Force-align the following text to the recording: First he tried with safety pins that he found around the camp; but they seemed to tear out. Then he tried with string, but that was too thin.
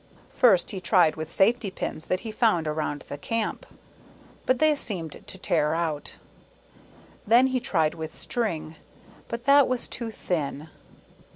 First 0.31 0.71
he 0.71 0.79
tried 0.81 1.15
with 1.15 1.29
safety 1.29 1.69
pins 1.69 2.07
that 2.07 2.21
he 2.21 2.31
found 2.31 2.67
around 2.67 3.01
the 3.03 3.19
camp; 3.19 3.67
but 4.47 4.57
they 4.57 4.73
seemed 4.73 5.11
to 5.27 5.37
tear 5.37 5.75
out. 5.75 6.17
Then 7.27 7.45
he 7.45 7.59
tried 7.59 7.93
with 7.93 8.15
string, 8.15 8.77
but 9.27 9.45
that 9.45 9.67
was 9.67 9.87
too 9.87 10.09
thin. 10.09 10.69